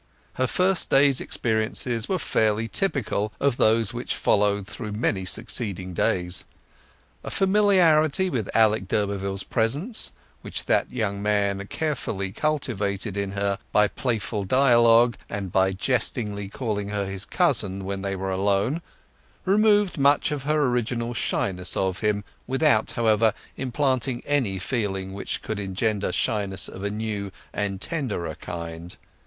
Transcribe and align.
Her 0.33 0.47
first 0.47 0.89
day's 0.89 1.21
experiences 1.21 2.09
were 2.09 2.17
fairly 2.17 2.67
typical 2.67 3.33
of 3.39 3.57
those 3.57 3.93
which 3.93 4.15
followed 4.15 4.65
through 4.65 4.93
many 4.93 5.25
succeeding 5.25 5.93
days. 5.93 6.43
A 7.23 7.29
familiarity 7.29 8.27
with 8.27 8.49
Alec 8.55 8.87
d'Urberville's 8.87 9.43
presence—which 9.43 10.65
that 10.65 10.91
young 10.91 11.21
man 11.21 11.63
carefully 11.67 12.31
cultivated 12.31 13.15
in 13.15 13.33
her 13.33 13.59
by 13.71 13.87
playful 13.87 14.43
dialogue, 14.43 15.17
and 15.29 15.51
by 15.51 15.71
jestingly 15.71 16.49
calling 16.49 16.89
her 16.89 17.05
his 17.05 17.23
cousin 17.23 17.85
when 17.85 18.01
they 18.01 18.15
were 18.15 18.31
alone—removed 18.31 19.99
much 19.99 20.31
of 20.31 20.45
her 20.45 20.63
original 20.65 21.13
shyness 21.13 21.77
of 21.77 21.99
him, 21.99 22.23
without, 22.47 22.93
however, 22.93 23.35
implanting 23.55 24.23
any 24.25 24.57
feeling 24.57 25.13
which 25.13 25.43
could 25.43 25.59
engender 25.59 26.11
shyness 26.11 26.67
of 26.67 26.83
a 26.83 26.89
new 26.89 27.31
and 27.53 27.79
tenderer 27.79 28.33
kind. 28.33 28.97